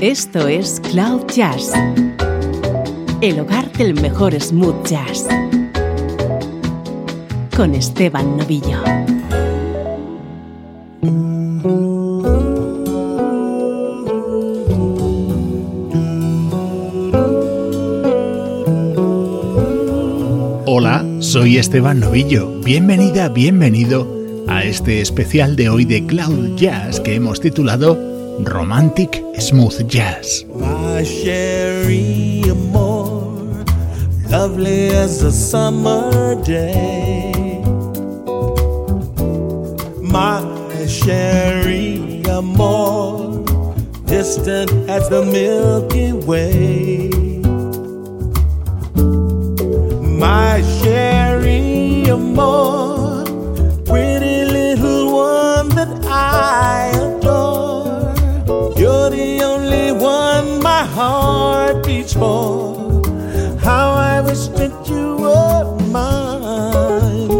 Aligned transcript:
Esto 0.00 0.46
es 0.46 0.80
Cloud 0.92 1.26
Jazz, 1.34 1.72
el 3.20 3.40
hogar 3.40 3.72
del 3.72 4.00
mejor 4.00 4.32
smooth 4.40 4.86
jazz, 4.86 5.26
con 7.56 7.74
Esteban 7.74 8.36
Novillo. 8.36 8.78
Hola, 20.66 21.04
soy 21.18 21.58
Esteban 21.58 21.98
Novillo. 21.98 22.60
Bienvenida, 22.60 23.30
bienvenido 23.30 24.06
a 24.46 24.62
este 24.62 25.00
especial 25.00 25.56
de 25.56 25.70
hoy 25.70 25.84
de 25.84 26.06
Cloud 26.06 26.54
Jazz 26.54 27.00
que 27.00 27.16
hemos 27.16 27.40
titulado 27.40 27.98
Romantic 28.44 29.27
Smooth 29.40 29.88
Jazz. 29.88 30.44
My 30.54 31.02
Cherie 31.04 32.42
Amour, 32.48 33.64
lovely 34.28 34.88
as 34.88 35.22
a 35.22 35.32
summer 35.32 36.34
day. 36.42 37.62
My 40.02 40.40
Cherie 40.86 42.22
Amour, 42.28 43.44
distant 44.06 44.70
as 44.88 45.08
the 45.08 45.24
Milky 45.24 46.12
Way. 46.12 47.10
My 50.18 50.62
Cherie 50.80 52.08
Amour, 52.08 52.87
The 59.10 59.42
only 59.42 59.90
one 59.92 60.62
my 60.62 60.84
heart 60.84 61.84
beats 61.86 62.12
for. 62.12 63.02
How 63.58 63.90
I 63.92 64.20
wish 64.20 64.48
that 64.58 64.72
you 64.88 65.16
were 65.16 65.76
mine. 65.88 67.30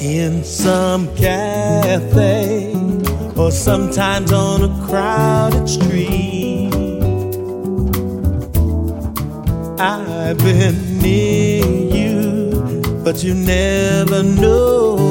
In 0.00 0.42
some 0.42 1.14
cafe, 1.14 2.72
or 3.36 3.50
sometimes 3.50 4.32
on 4.32 4.64
a 4.64 4.86
crowded 4.86 5.68
street. 5.68 6.72
I've 9.78 10.38
been 10.38 10.98
near 11.02 11.64
you, 11.98 13.02
but 13.04 13.22
you 13.22 13.34
never 13.34 14.22
noticed 14.22 15.07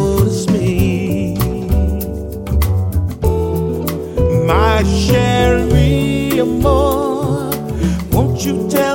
My 4.48 4.82
Cherie 4.84 6.40
Amour, 6.40 7.52
won't 8.14 8.46
you 8.46 8.70
tell 8.70 8.87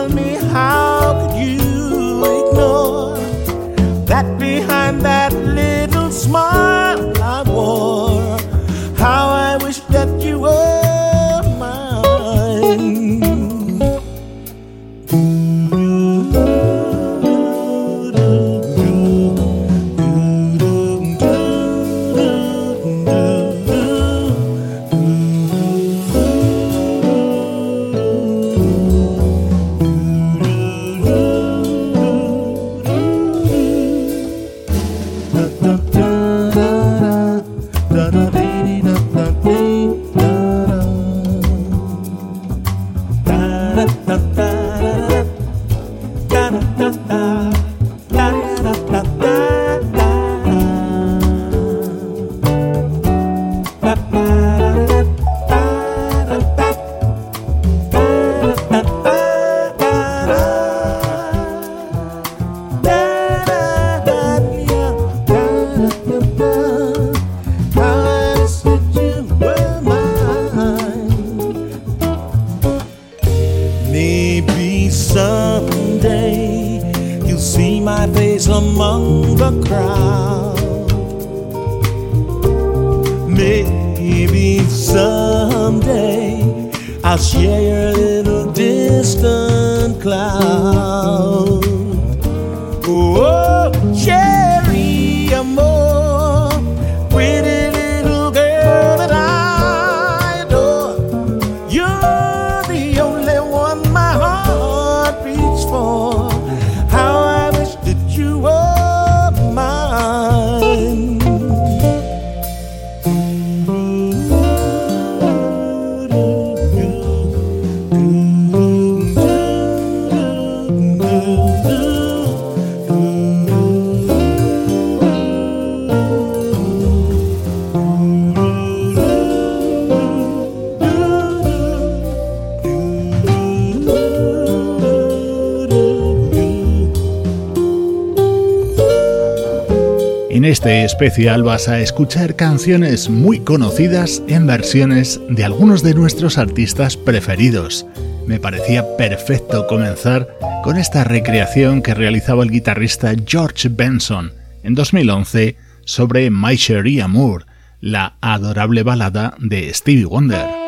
este 140.53 140.85
especial 140.85 141.43
vas 141.43 141.67
a 141.69 141.81
escuchar 141.81 142.37
canciones 142.37 143.09
muy 143.09 143.41
conocidas 143.41 144.23
en 144.29 144.47
versiones 144.47 145.19
de 145.31 145.45
algunos 145.45 145.83
de 145.83 145.95
nuestros 145.95 146.37
artistas 146.37 146.99
preferidos. 146.99 147.87
Me 148.27 148.39
parecía 148.39 148.99
perfecto 148.99 149.67
comenzar 149.67 150.29
con 150.63 150.77
esta 150.77 151.05
recreación 151.05 151.81
que 151.81 151.95
realizaba 151.95 152.45
el 152.45 152.51
guitarrista 152.51 153.15
George 153.27 153.71
Benson 153.71 154.31
en 154.63 154.75
2011 154.75 155.57
sobre 155.87 156.31
My 156.31 156.59
Cherie 156.59 157.01
Amour, 157.01 157.47
la 157.81 158.17
adorable 158.21 158.83
balada 158.83 159.35
de 159.39 159.73
Stevie 159.73 160.05
Wonder. 160.05 160.62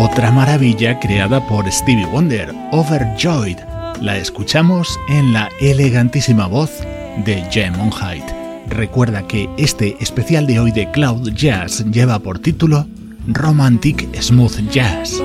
Otra 0.00 0.30
maravilla 0.30 1.00
creada 1.00 1.44
por 1.48 1.68
Stevie 1.72 2.06
Wonder, 2.06 2.54
Overjoyed. 2.70 3.58
La 4.00 4.16
escuchamos 4.16 4.96
en 5.08 5.32
la 5.32 5.48
elegantísima 5.60 6.46
voz 6.46 6.70
de 7.24 7.44
Jem 7.50 7.76
Monheit. 7.76 8.22
Recuerda 8.68 9.26
que 9.26 9.50
este 9.56 9.96
especial 9.98 10.46
de 10.46 10.60
hoy 10.60 10.70
de 10.70 10.88
Cloud 10.92 11.32
Jazz 11.32 11.84
lleva 11.90 12.20
por 12.20 12.38
título 12.38 12.86
Romantic 13.26 14.08
Smooth 14.22 14.70
Jazz. 14.70 15.20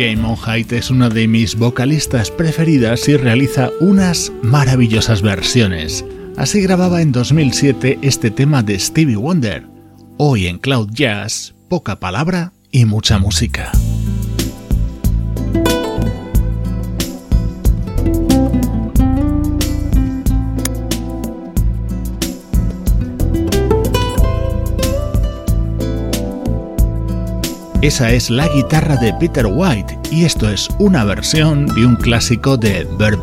Height 0.00 0.72
es 0.72 0.90
una 0.90 1.10
de 1.10 1.28
mis 1.28 1.56
vocalistas 1.56 2.30
preferidas 2.30 3.06
y 3.06 3.18
realiza 3.18 3.70
unas 3.80 4.32
maravillosas 4.42 5.20
versiones. 5.20 6.06
Así 6.38 6.62
grababa 6.62 7.02
en 7.02 7.12
2007 7.12 7.98
este 8.00 8.30
tema 8.30 8.62
de 8.62 8.78
Stevie 8.78 9.16
Wonder. 9.16 9.66
Hoy 10.16 10.46
en 10.46 10.56
Cloud 10.56 10.88
Jazz, 10.94 11.54
poca 11.68 12.00
palabra 12.00 12.54
y 12.70 12.86
mucha 12.86 13.18
música. 13.18 13.72
Esa 27.82 28.10
es 28.10 28.28
la 28.28 28.46
guitarra 28.48 28.96
de 28.96 29.14
Peter 29.14 29.46
White 29.46 29.98
y 30.10 30.26
esto 30.26 30.50
es 30.50 30.68
una 30.78 31.02
versión 31.04 31.64
de 31.64 31.86
un 31.86 31.96
clásico 31.96 32.58
de 32.58 32.86
Bert. 32.98 33.22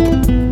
Of 0.00 0.47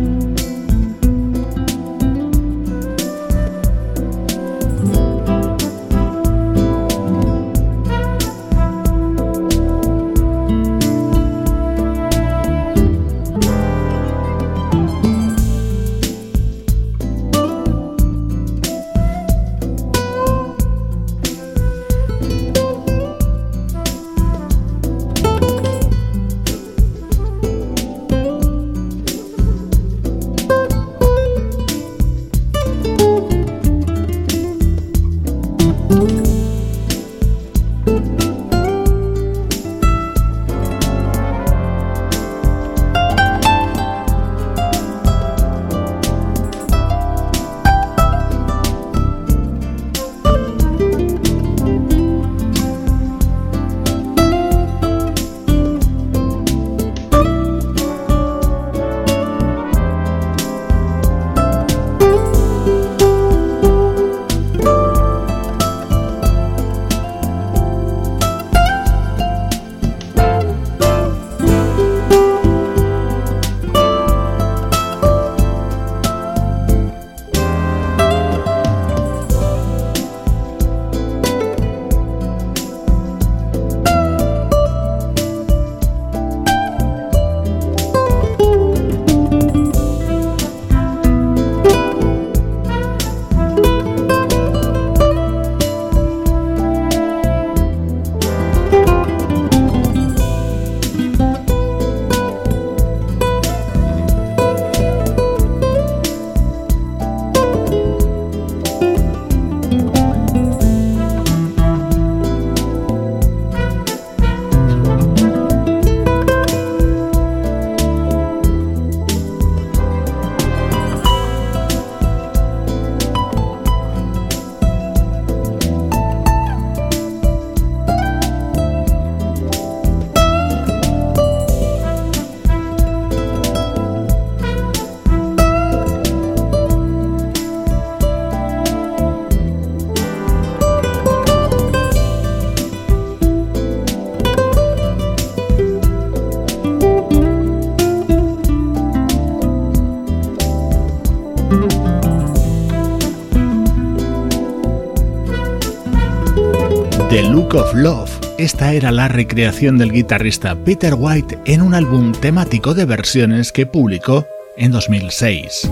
Esta 158.47 158.71
era 158.71 158.91
la 158.91 159.09
recreación 159.09 159.77
del 159.77 159.91
guitarrista 159.91 160.55
Peter 160.55 160.93
White 160.97 161.37
en 161.43 161.61
un 161.61 161.73
álbum 161.73 162.13
temático 162.13 162.73
de 162.73 162.85
versiones 162.85 163.51
que 163.51 163.65
publicó 163.65 164.25
en 164.55 164.71
2006. 164.71 165.69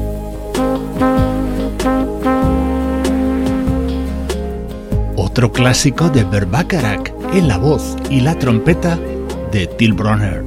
Otro 5.15 5.53
clásico 5.53 6.09
de 6.09 6.25
Bacharach 6.25 7.13
en 7.33 7.47
la 7.47 7.57
voz 7.57 7.95
y 8.09 8.19
la 8.19 8.37
trompeta 8.37 8.99
de 9.53 9.67
Till 9.67 9.93
Bronner. 9.93 10.43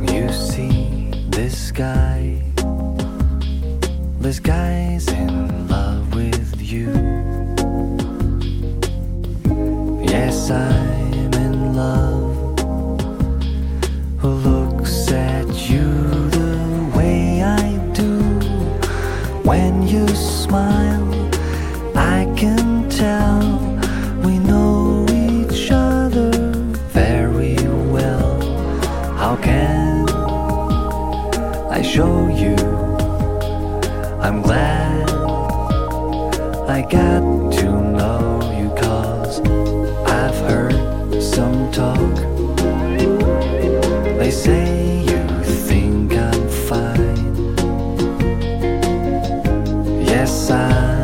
散。 50.28 50.98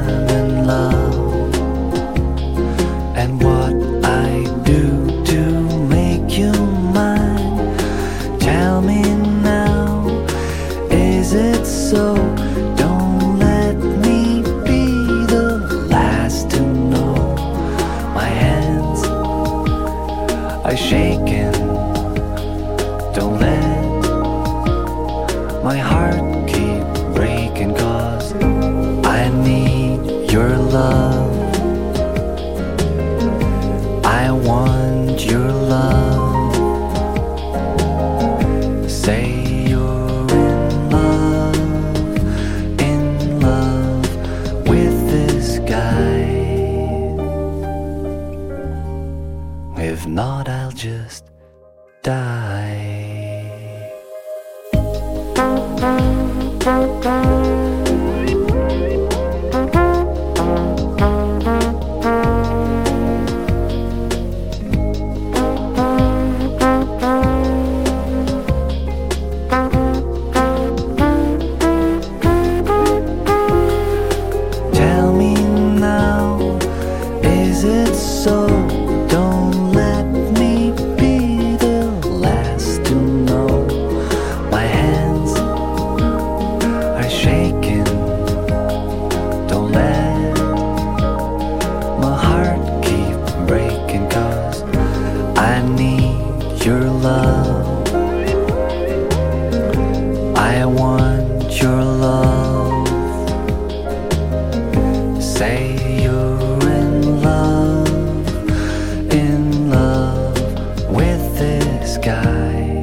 sky. 111.95 112.75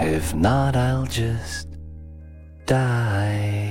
If 0.00 0.34
not, 0.34 0.76
I'll 0.76 1.06
just 1.06 1.68
die. 2.66 3.61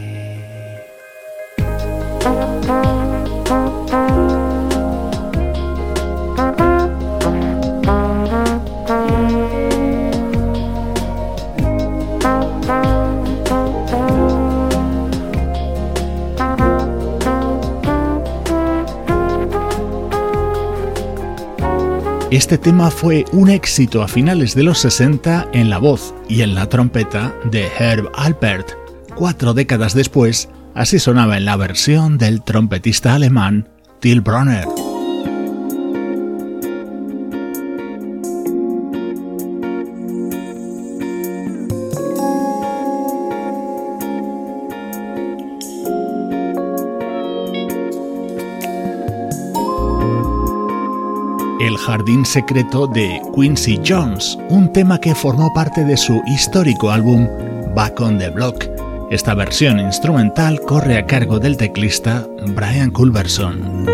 Este 22.31 22.57
tema 22.57 22.89
fue 22.91 23.25
un 23.33 23.49
éxito 23.49 24.01
a 24.01 24.07
finales 24.07 24.55
de 24.55 24.63
los 24.63 24.79
60 24.79 25.49
en 25.51 25.69
la 25.69 25.79
voz 25.79 26.13
y 26.29 26.43
en 26.43 26.55
la 26.55 26.69
trompeta 26.69 27.35
de 27.51 27.67
Herb 27.77 28.09
Alpert. 28.15 28.69
Cuatro 29.17 29.53
décadas 29.53 29.93
después, 29.93 30.47
así 30.73 30.97
sonaba 30.97 31.35
en 31.35 31.43
la 31.43 31.57
versión 31.57 32.17
del 32.17 32.41
trompetista 32.41 33.15
alemán 33.15 33.67
Till 33.99 34.21
Bronner. 34.21 34.65
Jardín 52.21 52.25
Secreto 52.25 52.87
de 52.87 53.19
Quincy 53.35 53.79
Jones, 53.85 54.37
un 54.49 54.71
tema 54.71 54.99
que 54.99 55.15
formó 55.15 55.51
parte 55.53 55.83
de 55.83 55.97
su 55.97 56.21
histórico 56.27 56.91
álbum 56.91 57.27
Back 57.73 57.99
on 57.99 58.19
the 58.19 58.29
Block. 58.29 58.65
Esta 59.09 59.33
versión 59.33 59.79
instrumental 59.79 60.59
corre 60.61 60.97
a 60.97 61.05
cargo 61.05 61.39
del 61.39 61.57
teclista 61.57 62.27
Brian 62.55 62.91
Culberson. 62.91 63.90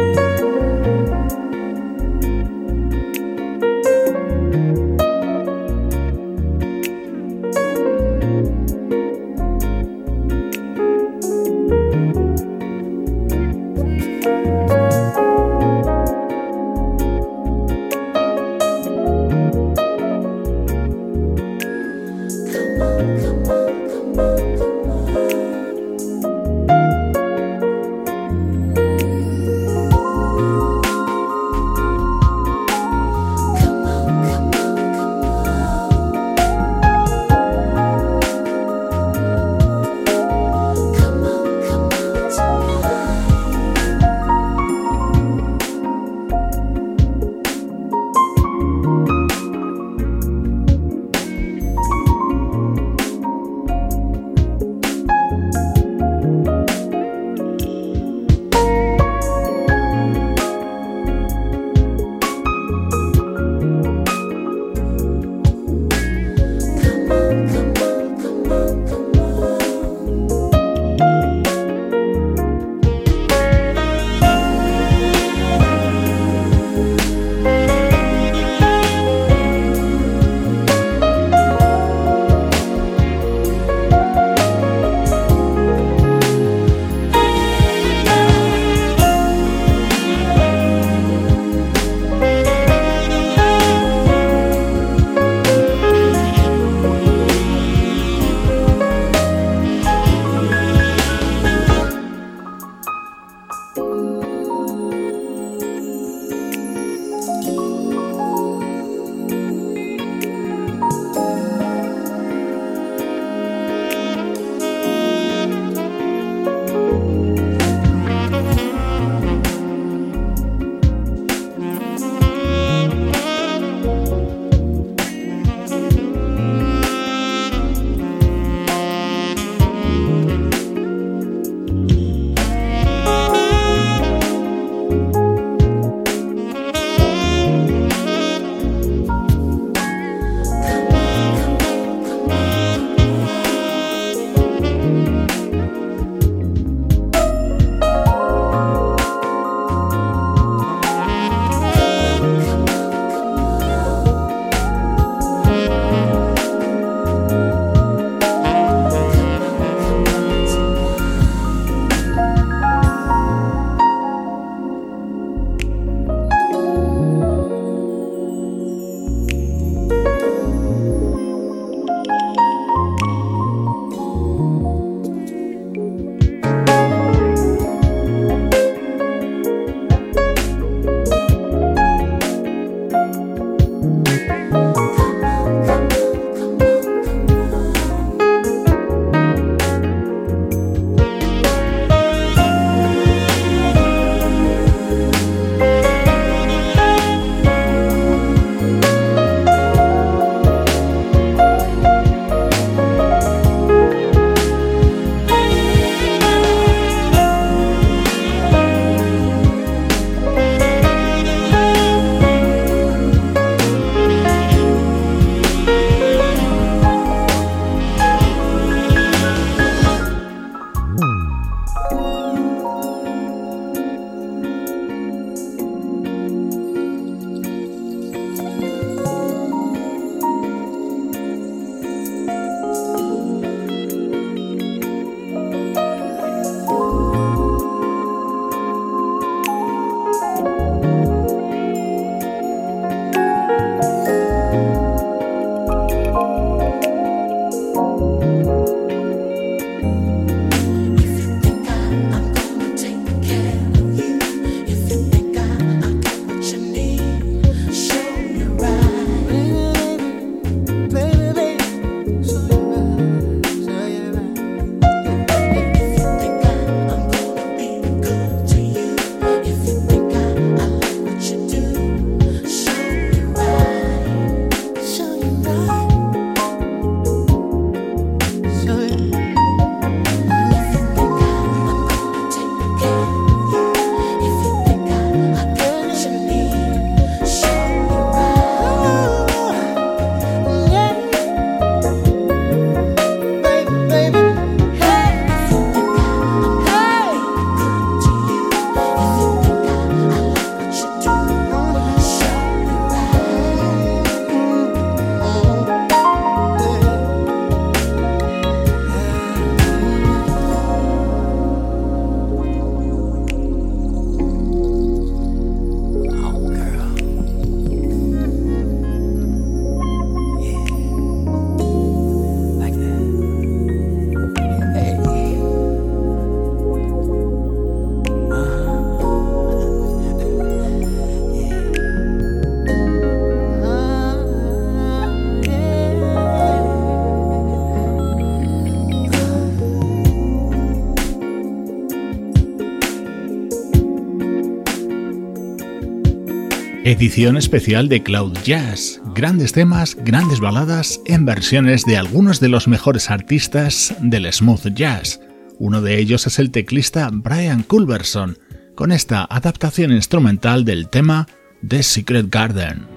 Edición 346.87 347.35
especial 347.35 347.89
de 347.89 348.01
Cloud 348.01 348.31
Jazz. 348.45 349.01
Grandes 349.13 349.51
temas, 349.51 349.97
grandes 350.05 350.39
baladas 350.39 351.01
en 351.05 351.25
versiones 351.25 351.83
de 351.83 351.97
algunos 351.97 352.39
de 352.39 352.47
los 352.47 352.69
mejores 352.69 353.11
artistas 353.11 353.93
del 353.99 354.31
smooth 354.31 354.67
jazz. 354.73 355.19
Uno 355.59 355.81
de 355.81 355.99
ellos 355.99 356.27
es 356.27 356.39
el 356.39 356.49
teclista 356.49 357.09
Brian 357.11 357.63
Culberson, 357.63 358.37
con 358.73 358.93
esta 358.93 359.27
adaptación 359.29 359.91
instrumental 359.91 360.63
del 360.63 360.87
tema 360.87 361.27
The 361.67 361.83
Secret 361.83 362.27
Garden. 362.29 362.96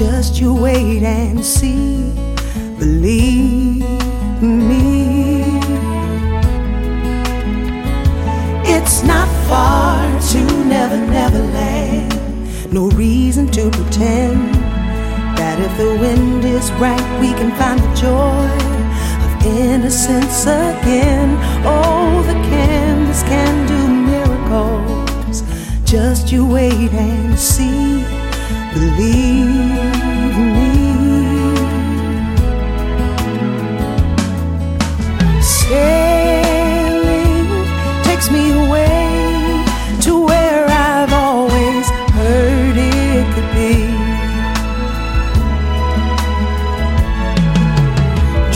Just 0.00 0.40
you 0.40 0.54
wait 0.54 1.02
and 1.02 1.44
see. 1.44 2.10
Believe 2.78 3.84
me. 4.40 5.42
It's 8.64 9.02
not 9.02 9.28
far 9.46 10.00
to 10.30 10.40
Never, 10.64 10.96
Never 10.96 11.42
Land. 11.52 12.72
No 12.72 12.88
reason 12.88 13.48
to 13.48 13.70
pretend 13.70 14.54
that 15.36 15.60
if 15.60 15.76
the 15.76 15.94
wind 16.00 16.46
is 16.46 16.72
right, 16.80 17.20
we 17.20 17.34
can 17.34 17.54
find 17.58 17.78
the 17.78 17.94
joy 17.94 18.48
of 19.26 19.46
innocence 19.46 20.44
again. 20.44 21.36
Oh, 21.62 22.22
the 22.26 22.38
canvas 22.48 23.22
can 23.24 23.66
do 23.68 23.80
miracles. 24.10 25.42
Just 25.84 26.32
you 26.32 26.46
wait 26.46 26.90
and 26.90 27.38
see 27.38 28.02
believe 28.72 29.59
Sailing 35.70 37.46
takes 38.02 38.28
me 38.28 38.50
away 38.50 39.64
to 40.00 40.12
where 40.26 40.66
I've 40.66 41.12
always 41.12 41.88
heard 42.18 42.76
it 42.76 43.24
could 43.34 43.50
be. 43.54 43.74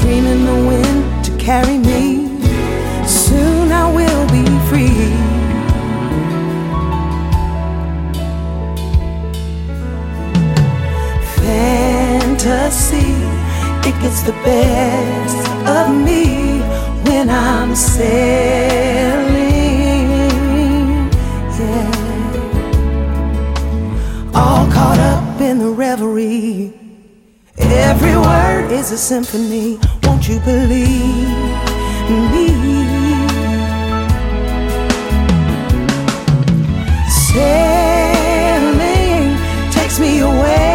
Dreaming 0.01 0.43
the 0.45 0.59
wind 0.71 1.25
to 1.27 1.31
carry 1.39 1.79
me. 1.79 2.03
Soon 3.07 3.71
I 3.71 3.87
will 3.95 4.27
be 4.35 4.45
free. 4.69 5.15
fantasy. 11.45 13.15
It 13.89 13.95
gets 14.03 14.23
the 14.23 14.33
best 14.43 15.49
of 15.69 15.95
me 15.95 16.54
when 17.15 17.31
I'm 17.31 17.77
sailing. 17.77 18.09
Yeah. 21.59 21.91
All 24.35 24.67
caught 24.73 24.99
up 24.99 25.41
in 25.41 25.59
the 25.61 25.71
reverie. 25.71 26.73
Every 27.57 28.17
word 28.17 28.73
is 28.73 28.91
a 28.91 28.99
symphony. 28.99 29.79
Won't 30.03 30.29
you 30.29 30.41
believe 30.41 31.29
me? 32.33 32.49
Sailing 37.29 38.75
takes 39.71 39.97
me 40.01 40.21
away 40.21 40.74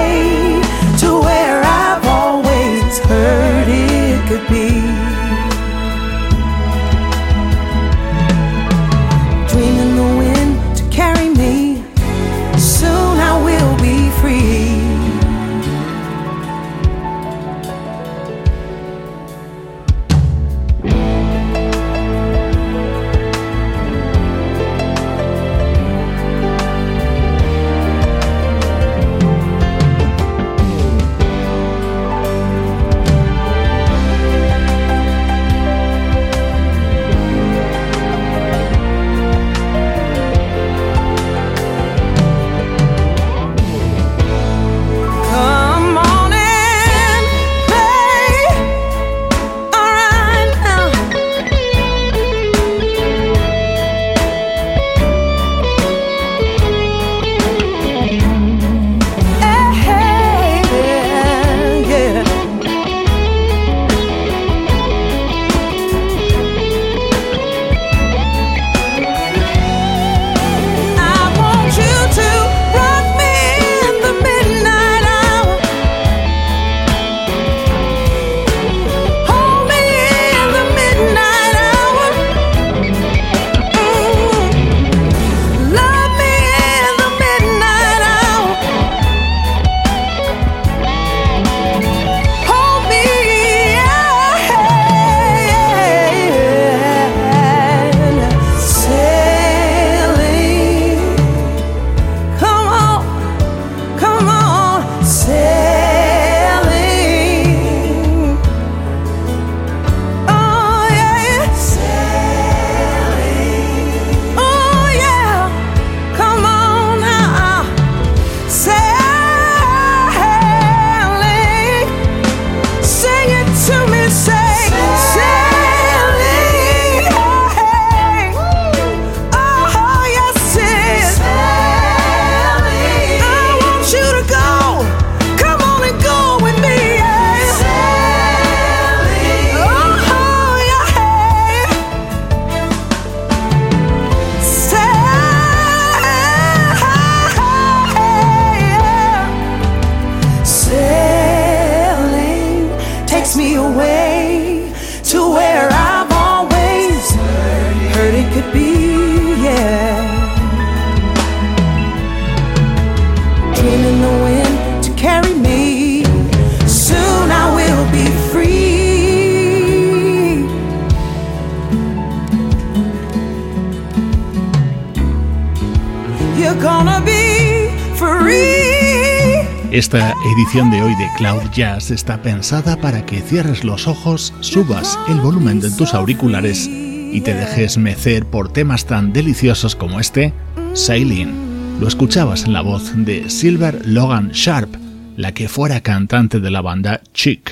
edición 180.39 180.71
de 180.71 180.81
hoy 180.81 180.95
de 180.95 181.09
Cloud 181.17 181.51
Jazz 181.51 181.91
está 181.91 182.21
pensada 182.21 182.77
para 182.77 183.05
que 183.05 183.19
cierres 183.19 183.65
los 183.65 183.89
ojos, 183.89 184.33
subas 184.39 184.97
el 185.09 185.19
volumen 185.19 185.59
de 185.59 185.69
tus 185.69 185.93
auriculares 185.93 186.65
y 186.65 187.19
te 187.19 187.33
dejes 187.33 187.77
mecer 187.77 188.25
por 188.25 188.53
temas 188.53 188.85
tan 188.85 189.11
deliciosos 189.11 189.75
como 189.75 189.99
este, 189.99 190.33
Sailing. 190.75 191.81
Lo 191.81 191.89
escuchabas 191.89 192.45
en 192.45 192.53
la 192.53 192.61
voz 192.61 192.93
de 192.95 193.29
Silver 193.29 193.85
Logan 193.85 194.29
Sharp, 194.29 194.73
la 195.17 195.33
que 195.33 195.49
fuera 195.49 195.81
cantante 195.81 196.39
de 196.39 196.51
la 196.51 196.61
banda 196.61 197.01
Chick. 197.13 197.48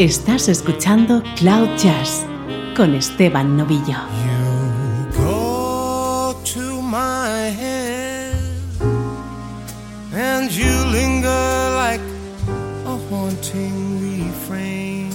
Estás 0.00 0.48
escuchando 0.48 1.22
Cloud 1.36 1.76
Jazz 1.76 2.24
con 2.74 2.94
Esteban 2.94 3.54
Novillo. 3.54 3.98
You 4.24 5.10
go 5.14 6.34
to 6.42 6.80
my 6.80 7.50
head 7.50 8.34
and 10.14 10.50
you 10.50 10.86
linger 10.86 11.28
like 11.76 12.00
a 12.86 12.96
haunting 13.10 14.00
refrain. 14.00 15.12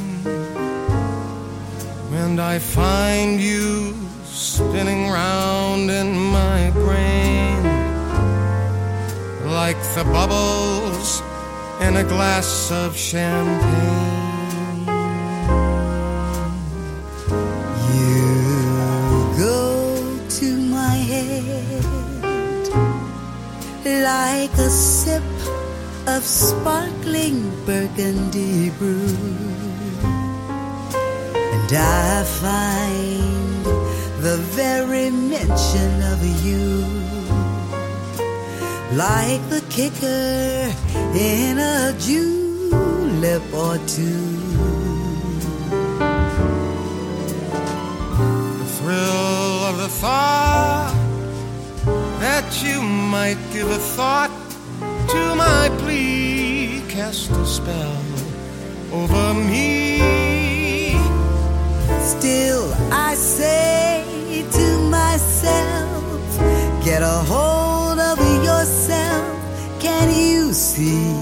And 2.13 2.39
I 2.39 2.59
find 2.59 3.41
you 3.41 3.95
spinning 4.23 5.09
round 5.09 5.89
in 5.89 6.15
my 6.15 6.69
brain 6.69 7.63
like 9.47 9.81
the 9.95 10.03
bubbles 10.13 11.23
in 11.81 11.97
a 11.97 12.03
glass 12.03 12.71
of 12.71 12.95
champagne. 12.95 14.14
Like 24.35 24.57
a 24.57 24.69
sip 24.69 25.23
of 26.07 26.21
sparkling 26.23 27.37
burgundy 27.65 28.69
brew. 28.79 29.17
And 31.55 31.69
I 31.73 32.23
find 32.43 33.65
the 34.25 34.37
very 34.59 35.09
mention 35.35 35.91
of 36.13 36.19
you 36.45 36.65
like 39.05 39.43
the 39.55 39.63
kicker 39.75 40.33
in 41.33 41.53
a 41.57 41.95
julep 42.05 43.45
or 43.63 43.77
two. 43.95 44.25
The 48.59 48.69
thrill 48.77 49.59
of 49.69 49.75
the 49.83 49.91
thought 50.01 51.04
that 52.45 52.63
you 52.63 52.81
might 52.81 53.37
give 53.51 53.69
a 53.69 53.77
thought 53.77 54.31
to 55.09 55.35
my 55.35 55.69
plea 55.79 56.81
cast 56.89 57.31
a 57.31 57.45
spell 57.45 58.03
over 58.91 59.33
me. 59.33 60.91
Still, 61.99 62.71
I 62.91 63.15
say 63.15 64.45
to 64.51 64.67
myself, 64.89 66.37
get 66.83 67.01
a 67.01 67.17
hold 67.31 67.99
of 67.99 68.17
yourself. 68.43 69.25
Can 69.79 70.07
you 70.13 70.53
see 70.53 71.13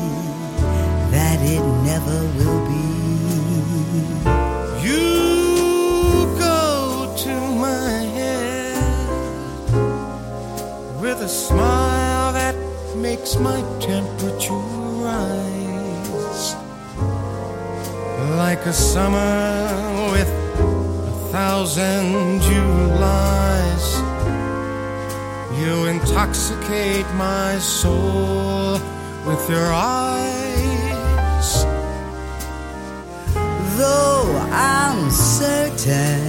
that 1.11 1.39
it 1.41 1.63
never 1.89 2.19
will 2.37 2.52
makes 13.15 13.35
my 13.35 13.61
temperature 13.79 14.65
rise 15.05 16.55
like 18.41 18.65
a 18.65 18.73
summer 18.73 20.09
with 20.13 20.29
a 20.29 21.29
thousand 21.31 22.41
Julys. 22.41 23.85
You 25.59 25.85
intoxicate 25.93 27.07
my 27.13 27.59
soul 27.59 28.79
with 29.27 29.47
your 29.47 29.71
eyes. 29.71 31.49
Though 33.77 34.25
I'm 34.51 35.11
certain 35.11 36.23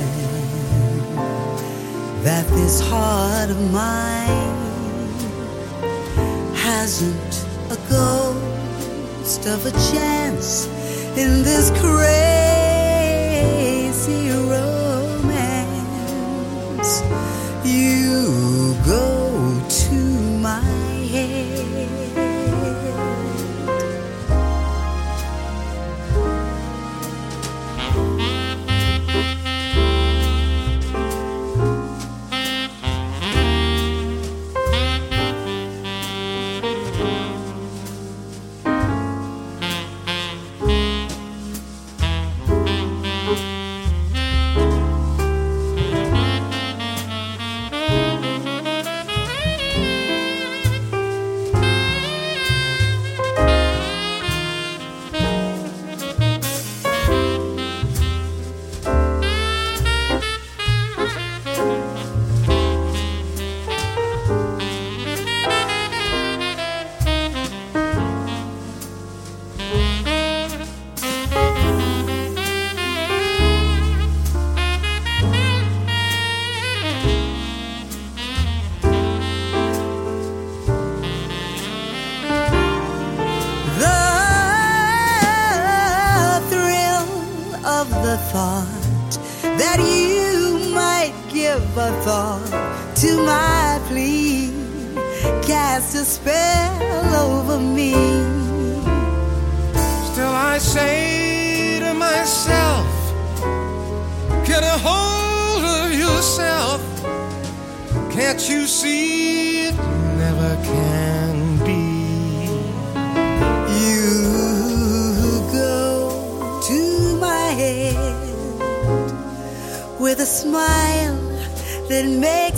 that 2.24 2.46
this 2.48 2.78
heart 2.80 3.48
of 3.48 3.72
mine 3.72 4.63
hasn't 6.84 7.34
a 7.70 7.76
ghost 7.88 9.46
of 9.46 9.64
a 9.64 9.70
chance 9.90 10.66
in 11.16 11.42
this 11.42 11.70
crazy 11.80 12.28
romance. 14.28 15.72
You 17.64 18.76
go 18.84 19.62
to 19.66 20.13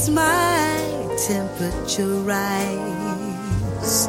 my 0.08 1.16
temperature 1.26 2.14
rise 2.22 4.08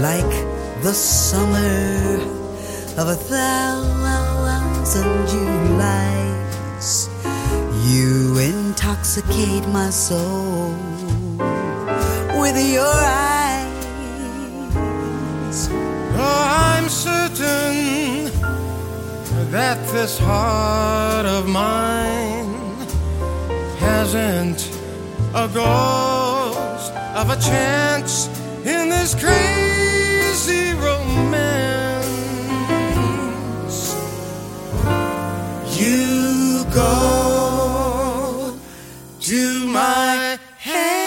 like 0.00 0.34
the 0.82 0.92
summer 0.92 2.16
of 2.96 3.08
a 3.08 3.14
thousand 3.14 4.00
Julys. 5.28 7.08
You 7.88 8.38
intoxicate 8.38 9.66
my 9.68 9.90
soul 9.90 10.74
with 12.40 12.56
your 12.72 12.86
eyes. 12.86 13.88
Oh, 16.16 16.44
I'm 16.72 16.88
certain 16.88 18.30
that 19.50 19.78
this 19.92 20.18
heart 20.18 21.26
of 21.26 21.48
mine 21.48 22.54
hasn't 23.78 24.69
a 25.34 25.46
ghost 25.48 26.92
of 27.14 27.30
a 27.30 27.36
chance 27.36 28.28
in 28.64 28.88
this 28.88 29.14
crazy 29.14 30.72
romance. 30.74 32.06
You 35.78 36.64
go 36.74 38.54
to 39.20 39.66
my 39.68 40.38
head. 40.58 41.00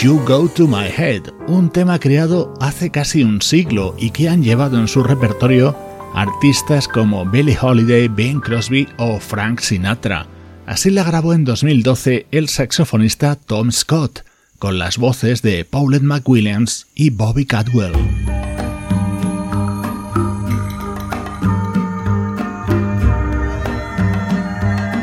You 0.00 0.20
Go 0.24 0.48
to 0.48 0.66
My 0.66 0.86
Head, 0.86 1.32
un 1.48 1.68
tema 1.68 1.98
creado 1.98 2.54
hace 2.60 2.90
casi 2.90 3.22
un 3.22 3.42
siglo 3.42 3.94
y 3.98 4.10
que 4.12 4.28
han 4.30 4.42
llevado 4.42 4.78
en 4.78 4.88
su 4.88 5.02
repertorio 5.02 5.76
artistas 6.14 6.88
como 6.88 7.26
Billie 7.26 7.58
Holiday, 7.60 8.08
Bing 8.08 8.40
Crosby 8.40 8.88
o 8.98 9.18
Frank 9.18 9.60
Sinatra. 9.60 10.26
Así 10.70 10.88
la 10.88 11.02
grabó 11.02 11.34
en 11.34 11.44
2012 11.44 12.28
el 12.30 12.48
saxofonista 12.48 13.34
Tom 13.34 13.72
Scott, 13.72 14.20
con 14.60 14.78
las 14.78 14.98
voces 14.98 15.42
de 15.42 15.64
Paulette 15.64 16.04
McWilliams 16.04 16.86
y 16.94 17.10
Bobby 17.10 17.44
Cadwell. 17.44 17.92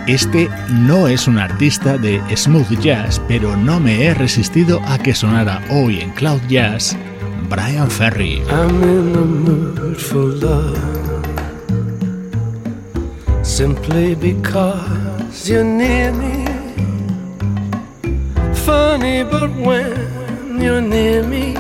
Este 0.07 0.49
no 0.71 1.09
es 1.09 1.27
un 1.27 1.37
artista 1.37 1.97
de 1.97 2.21
smooth 2.33 2.79
jazz, 2.79 3.21
pero 3.27 3.57
no 3.57 3.81
me 3.81 4.05
he 4.05 4.13
resistido 4.13 4.81
a 4.85 4.97
que 4.97 5.13
sonara 5.13 5.61
hoy 5.69 5.99
en 5.99 6.11
Cloud 6.11 6.43
Jazz 6.47 6.95
Brian 7.49 7.91
Ferry. 7.91 8.41
Simply 13.47 14.13
because 14.13 15.49
you're 15.49 15.63
near 15.63 16.11
me. 16.11 16.45
Funny, 18.65 19.23
but 19.23 19.49
when 19.55 20.61
you're 20.61 20.81
near 20.81 21.23
me, 21.23 21.55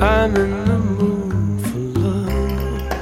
I'm 0.00 0.36
in 0.36 0.64
the 0.70 0.78
mood 0.78 1.60
for 1.66 1.78
love. 2.00 2.92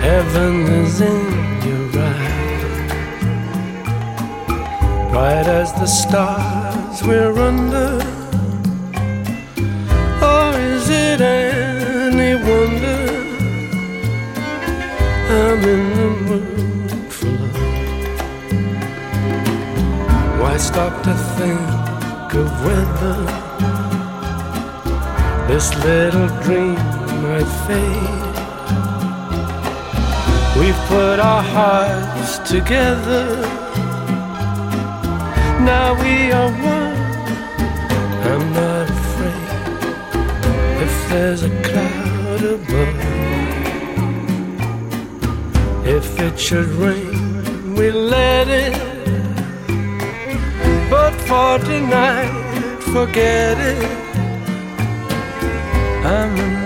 Heaven 0.00 0.54
is 0.82 1.00
in 1.02 1.24
your 1.68 1.86
eyes, 2.02 2.62
bright 5.12 5.46
as 5.46 5.72
the 5.74 5.86
stars 5.86 7.02
we're 7.02 7.38
under. 7.38 8.00
Or 10.32 10.58
is 10.58 10.88
it 10.88 11.20
any 11.20 12.34
wonder 12.34 12.93
I'm 15.34 15.64
in 15.64 15.82
the 15.98 16.10
mood 16.26 17.12
for 17.12 17.26
love? 17.26 18.00
Why 20.40 20.56
stop 20.58 21.02
to 21.02 21.14
think 21.36 22.34
of 22.42 22.48
whether 22.64 23.18
this 25.48 25.66
little 25.84 26.28
dream 26.44 26.78
might 27.24 27.50
fade? 27.66 28.34
We've 30.60 30.82
put 30.86 31.18
our 31.18 31.42
hearts 31.42 32.38
together. 32.48 33.26
Now 35.70 35.88
we 36.00 36.30
are 36.30 36.52
one. 36.76 36.96
I'm 38.30 38.44
not 38.52 38.86
afraid 38.98 39.50
if 40.86 40.94
there's 41.10 41.42
a 41.42 41.50
cloud 41.62 42.44
above. 42.44 43.13
If 46.16 46.20
it 46.20 46.38
should 46.38 46.68
rain, 46.68 47.74
we 47.74 47.90
let 47.90 48.46
it. 48.46 48.72
But 50.88 51.12
for 51.26 51.58
tonight, 51.58 52.30
forget 52.92 53.58
it. 53.58 53.82
I'm 56.06 56.63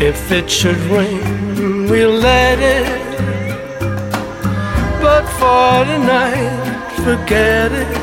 If 0.00 0.30
it 0.30 0.48
should 0.48 0.78
rain, 0.92 1.88
we'll 1.90 2.12
let 2.12 2.60
it. 2.60 2.86
But 5.02 5.24
for 5.38 5.84
tonight, 5.84 6.94
forget 7.04 7.72
it. 7.72 7.96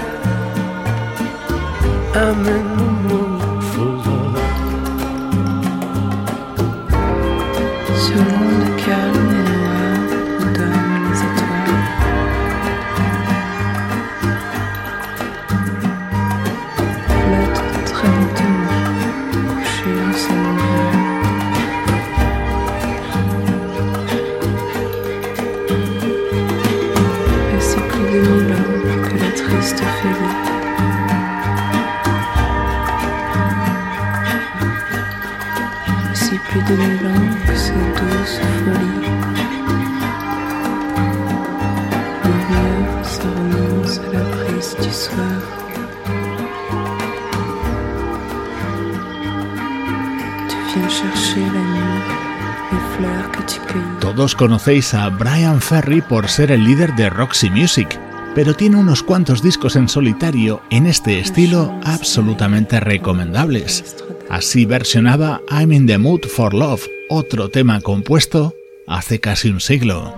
I'm 2.14 2.46
in 2.48 2.95
Todos 54.16 54.34
conocéis 54.34 54.94
a 54.94 55.10
Brian 55.10 55.60
Ferry 55.60 56.00
por 56.00 56.30
ser 56.30 56.50
el 56.50 56.64
líder 56.64 56.96
de 56.96 57.10
Roxy 57.10 57.50
Music, 57.50 58.00
pero 58.34 58.54
tiene 58.54 58.78
unos 58.78 59.04
cuantos 59.04 59.44
discos 59.44 59.76
en 59.76 59.90
solitario 59.90 60.62
en 60.70 60.88
este 60.88 61.20
estilo 61.20 61.78
absolutamente 61.84 62.80
recomendables. 62.80 63.98
Así 64.30 64.64
versionaba 64.64 65.42
I'm 65.52 65.74
in 65.74 65.86
the 65.86 65.98
Mood 65.98 66.28
for 66.28 66.54
Love, 66.54 66.88
otro 67.10 67.50
tema 67.50 67.82
compuesto 67.82 68.56
hace 68.88 69.20
casi 69.20 69.50
un 69.50 69.60
siglo. 69.60 70.16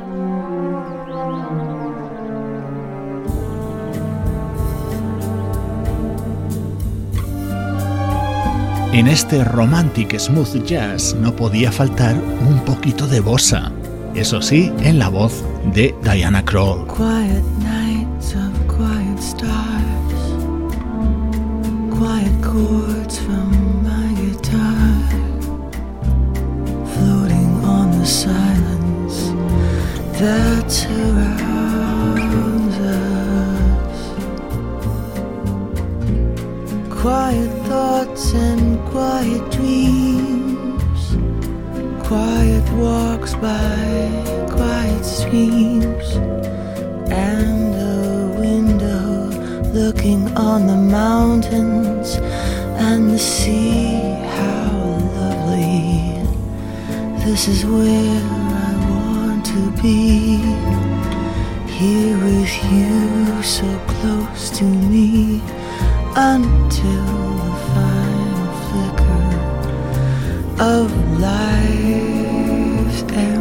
En 8.94 9.08
este 9.08 9.44
romantic 9.44 10.20
smooth 10.20 10.64
jazz 10.66 11.16
no 11.16 11.36
podía 11.36 11.72
faltar 11.72 12.16
un 12.48 12.60
poquito 12.64 13.08
de 13.08 13.22
bossa. 13.22 13.72
Eso 14.18 14.42
sí, 14.42 14.72
en 14.82 14.98
la 15.00 15.08
voz 15.10 15.44
de 15.74 15.96
Diana 16.04 16.44
Kroll. 16.44 16.86
Quiet 16.88 17.44
nights 17.60 18.34
of 18.34 18.52
quiet 18.68 19.22
stars, 19.22 20.34
quiet 21.92 22.42
chords 22.42 23.20
from 23.20 23.52
my 23.84 24.14
guitar, 24.22 25.04
floating 26.94 27.64
on 27.64 27.92
the 28.00 28.06
silence 28.06 29.32
that 30.20 30.72
surrounds 30.72 32.76
us. 32.80 34.14
Quiet 36.90 37.52
thoughts 37.68 38.34
and 38.34 38.80
quiet 38.90 39.52
dreams, 39.52 40.37
quiet 42.08 42.64
walks 42.72 43.34
by 43.34 44.48
quiet 44.50 45.04
streams, 45.04 46.16
and 47.12 47.74
the 47.74 48.34
window 48.40 49.28
looking 49.74 50.26
on 50.38 50.68
the 50.68 50.78
mountains 50.78 52.16
and 52.88 53.10
the 53.10 53.20
sea. 53.20 54.00
How 54.38 54.72
lovely! 55.20 56.24
This 57.26 57.50
is 57.50 57.66
where 57.66 58.22
I 58.68 58.74
want 58.90 59.46
to 59.48 59.72
be. 59.82 60.38
Here 61.78 62.18
with 62.24 62.56
you, 62.72 63.44
so 63.44 63.68
close 63.86 64.50
to 64.60 64.64
me, 64.64 65.42
until 66.16 67.06
the 67.44 67.56
final 67.76 68.07
of 70.60 70.92
life's 71.20 73.04
ember. 73.14 73.38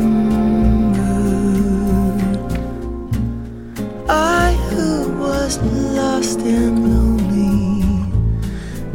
I 4.07 4.53
who 4.69 5.13
was 5.19 5.59
lost 5.63 6.41
and 6.41 6.93
lonely, 6.93 7.83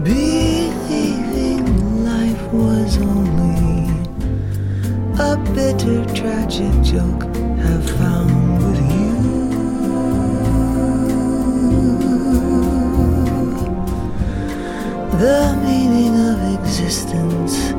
believing 0.03 1.65
life 2.05 2.53
was 2.53 2.97
only 2.97 3.89
a 5.19 5.35
bitter, 5.55 6.05
tragic 6.13 6.73
joke, 6.83 7.23
have 7.57 7.89
found 7.97 8.63
with 8.63 8.81
you. 8.91 9.11
The 15.17 15.57
meaning 15.65 16.13
of 16.19 16.39
existence, 16.59 17.70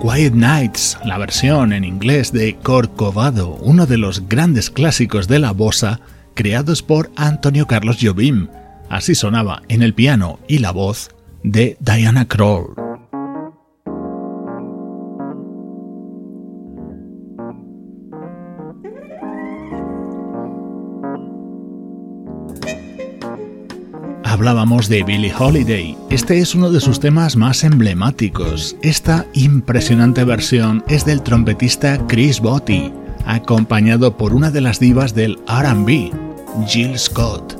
Quiet 0.00 0.32
Nights, 0.32 0.96
la 1.04 1.18
versión 1.18 1.74
en 1.74 1.84
inglés 1.84 2.32
de 2.32 2.56
Corcovado, 2.56 3.58
uno 3.60 3.84
de 3.84 3.98
los 3.98 4.26
grandes 4.30 4.70
clásicos 4.70 5.28
de 5.28 5.38
la 5.38 5.52
bossa 5.52 6.00
creados 6.32 6.82
por 6.82 7.10
Antonio 7.16 7.66
Carlos 7.66 7.98
Jobim. 8.00 8.48
Así 8.88 9.14
sonaba 9.14 9.60
en 9.68 9.82
el 9.82 9.92
piano 9.92 10.38
y 10.48 10.58
la 10.58 10.70
voz 10.70 11.10
de 11.42 11.76
Diana 11.80 12.26
Kroll. 12.26 12.79
Hablábamos 24.40 24.88
de 24.88 25.02
Billie 25.02 25.34
Holiday. 25.38 25.98
Este 26.08 26.38
es 26.38 26.54
uno 26.54 26.70
de 26.70 26.80
sus 26.80 26.98
temas 26.98 27.36
más 27.36 27.62
emblemáticos. 27.62 28.74
Esta 28.80 29.26
impresionante 29.34 30.24
versión 30.24 30.82
es 30.88 31.04
del 31.04 31.20
trompetista 31.20 31.98
Chris 32.06 32.40
Botti, 32.40 32.90
acompañado 33.26 34.16
por 34.16 34.32
una 34.32 34.50
de 34.50 34.62
las 34.62 34.80
divas 34.80 35.14
del 35.14 35.38
RB, 35.46 36.10
Jill 36.66 36.98
Scott. 36.98 37.59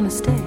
want 0.00 0.10
to 0.10 0.16
stay. 0.16 0.39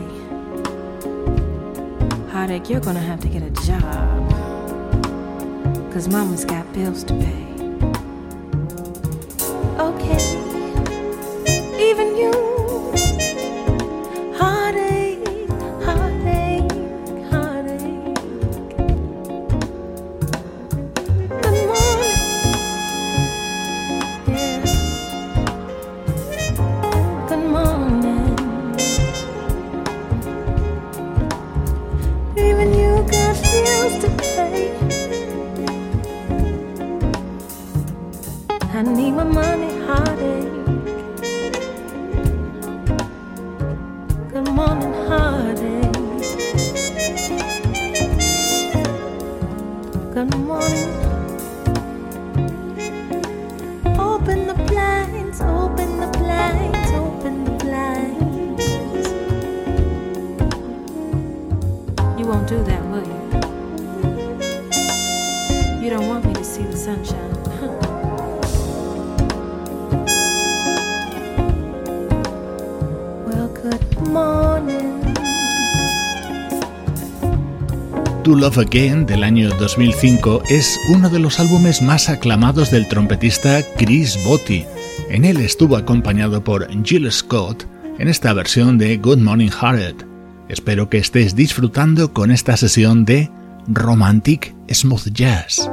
To 78.23 78.35
Love 78.35 78.59
Again 78.59 79.05
del 79.05 79.21
año 79.21 79.49
2005 79.59 80.43
es 80.49 80.79
uno 80.87 81.09
de 81.09 81.19
los 81.19 81.41
álbumes 81.41 81.81
más 81.81 82.07
aclamados 82.07 82.71
del 82.71 82.87
trompetista 82.87 83.61
Chris 83.75 84.17
Botti. 84.25 84.65
En 85.09 85.25
él 85.25 85.37
estuvo 85.41 85.75
acompañado 85.75 86.41
por 86.41 86.67
Jill 86.85 87.11
Scott, 87.11 87.67
en 87.99 88.07
esta 88.07 88.33
versión 88.33 88.77
de 88.77 88.97
Good 88.97 89.19
Morning 89.19 89.49
Heart. 89.49 90.03
Espero 90.49 90.89
que 90.89 90.97
estés 90.97 91.35
disfrutando 91.35 92.13
con 92.13 92.31
esta 92.31 92.57
sesión 92.57 93.05
de 93.05 93.29
Romantic 93.67 94.53
Smooth 94.69 95.09
Jazz. 95.13 95.69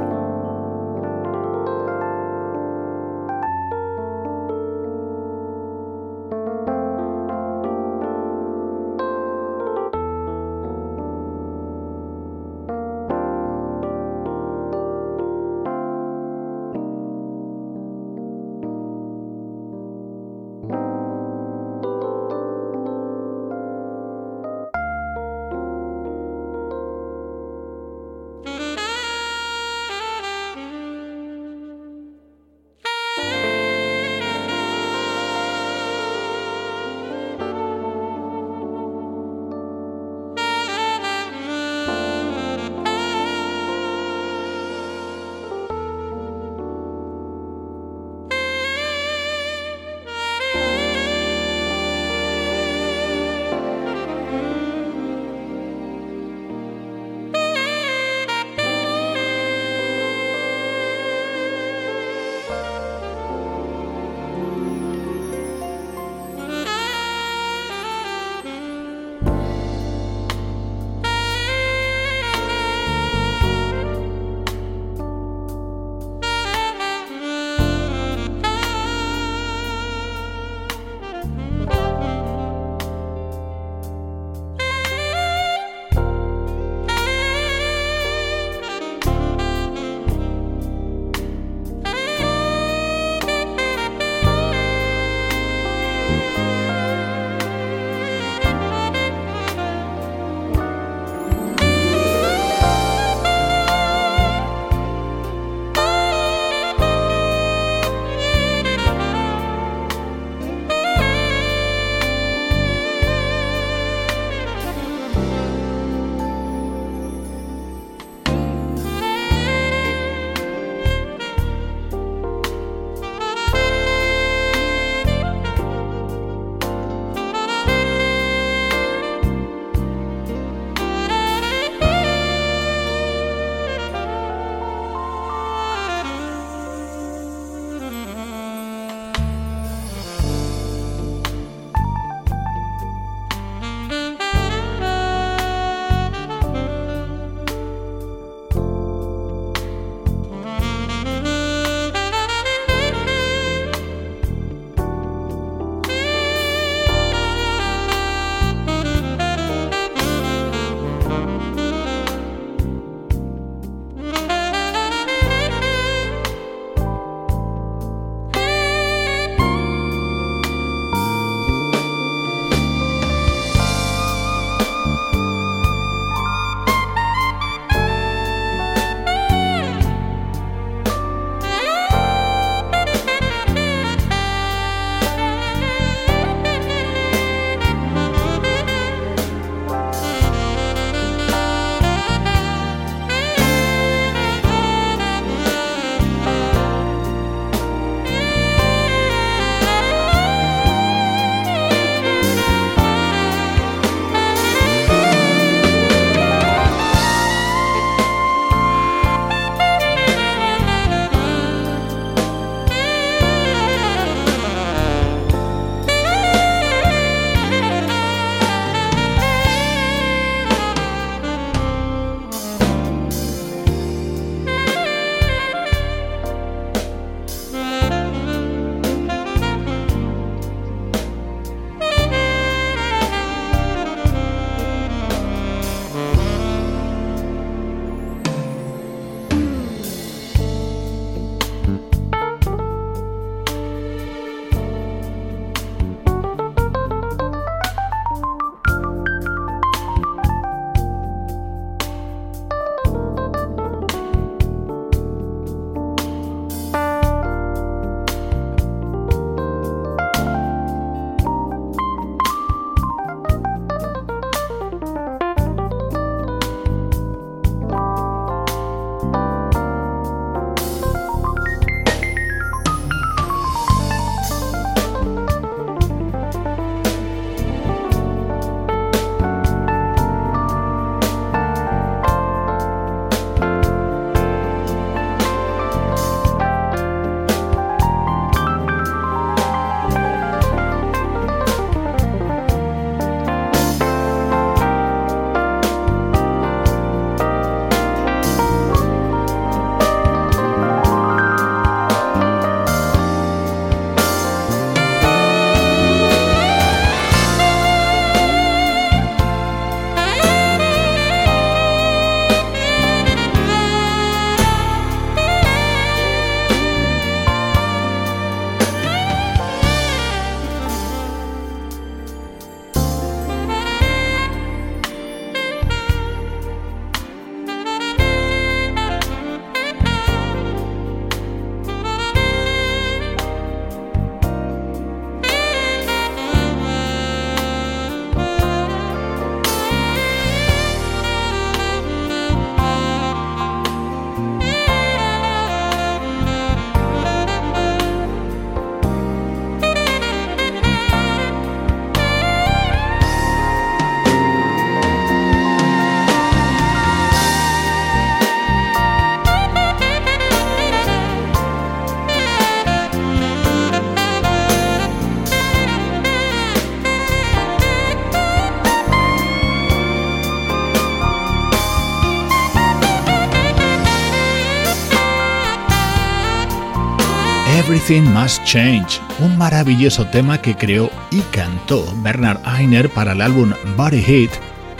Everything 377.91 378.13
Must 378.13 378.41
Change, 378.45 379.01
un 379.19 379.37
maravilloso 379.37 380.07
tema 380.07 380.41
que 380.41 380.55
creó 380.55 380.89
y 381.11 381.19
cantó 381.33 381.85
Bernard 382.01 382.39
Einer 382.47 382.87
para 382.87 383.11
el 383.11 383.19
álbum 383.19 383.51
Body 383.75 384.01
Hit 384.01 384.31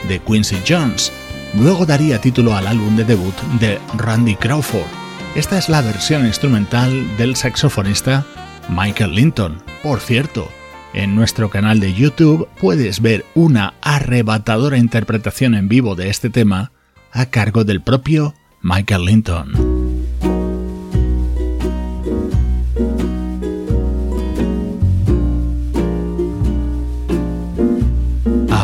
de 0.08 0.18
Quincy 0.20 0.56
Jones. 0.66 1.12
Luego 1.60 1.86
daría 1.86 2.22
título 2.22 2.56
al 2.56 2.68
álbum 2.68 2.96
de 2.96 3.04
debut 3.04 3.36
de 3.60 3.80
Randy 3.98 4.36
Crawford. 4.36 4.88
Esta 5.36 5.58
es 5.58 5.68
la 5.68 5.82
versión 5.82 6.26
instrumental 6.26 7.18
del 7.18 7.36
saxofonista 7.36 8.26
Michael 8.70 9.14
Linton. 9.14 9.62
Por 9.84 10.00
cierto, 10.00 10.50
en 10.94 11.14
nuestro 11.14 11.50
canal 11.50 11.82
de 11.82 11.94
YouTube 11.94 12.48
puedes 12.62 13.02
ver 13.02 13.26
una 13.36 13.74
arrebatadora 13.82 14.78
interpretación 14.78 15.54
en 15.56 15.68
vivo 15.68 15.96
de 15.96 16.10
este 16.10 16.30
tema 16.30 16.72
a 17.12 17.26
cargo 17.26 17.66
del 17.66 17.82
propio 17.82 18.34
Michael 18.62 19.04
Linton. 19.04 19.71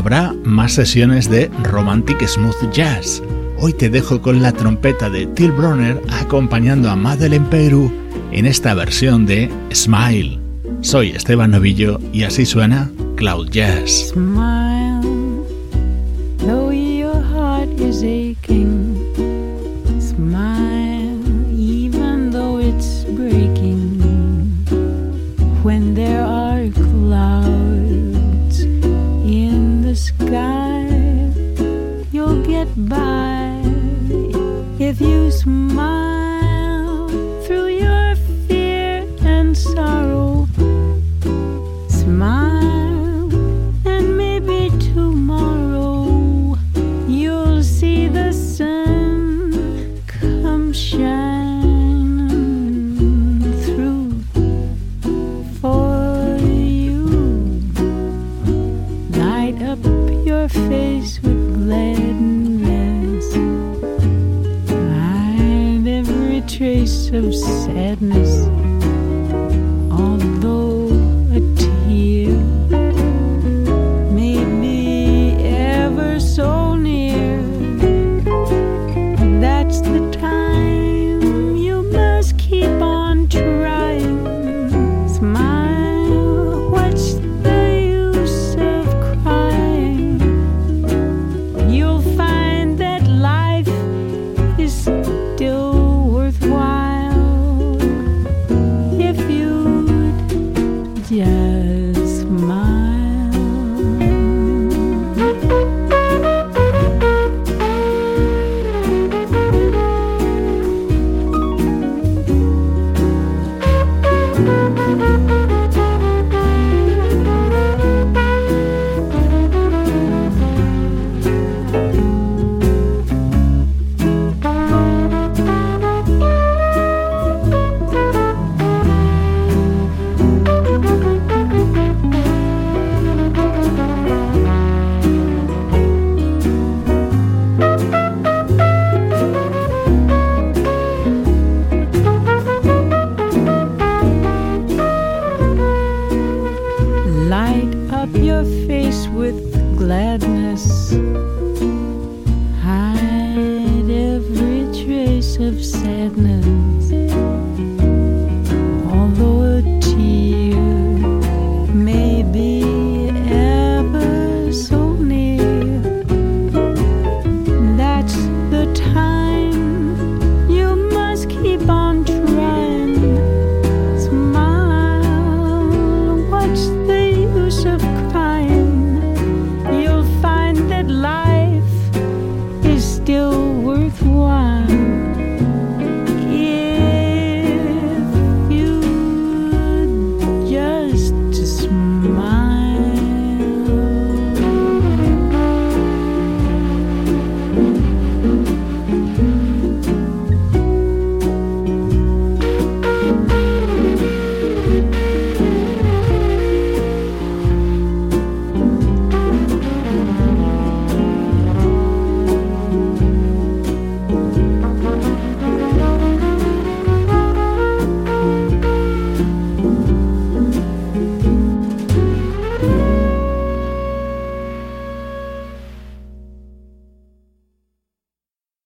Habrá 0.08 0.34
más 0.46 0.72
sesiones 0.72 1.30
de 1.30 1.52
Romantic 1.64 2.26
Smooth 2.26 2.72
Jazz. 2.72 3.22
Hoy 3.60 3.74
te 3.74 3.90
dejo 3.90 4.22
con 4.22 4.42
la 4.42 4.54
trompeta 4.54 5.10
de 5.10 5.26
Till 5.26 5.52
Bronner 5.52 6.02
acompañando 6.10 6.90
a 6.90 6.96
Madeleine 6.96 7.46
Peru 7.48 7.92
en 8.32 8.46
esta 8.46 8.74
versión 8.74 9.26
de 9.26 9.52
Smile. 9.74 10.40
Soy 10.80 11.10
Esteban 11.10 11.52
Novillo 11.52 12.00
y 12.14 12.24
así 12.24 12.46
suena 12.46 12.90
Cloud 13.18 13.50
Jazz. 13.50 14.14